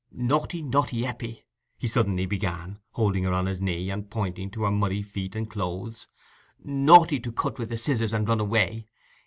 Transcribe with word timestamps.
"Naughty, 0.13 0.63
naughty 0.63 1.05
Eppie," 1.05 1.45
he 1.77 1.85
suddenly 1.87 2.25
began, 2.25 2.79
holding 2.93 3.23
her 3.25 3.33
on 3.33 3.45
his 3.45 3.61
knee, 3.61 3.91
and 3.91 4.09
pointing 4.09 4.49
to 4.49 4.63
her 4.63 4.71
muddy 4.71 5.03
feet 5.03 5.35
and 5.35 5.47
clothes—"naughty 5.47 7.19
to 7.19 7.31
cut 7.31 7.59
with 7.59 7.69
the 7.69 7.77
scissors 7.77 8.11
and 8.11 8.27
run 8.27 8.39
away. 8.39 8.87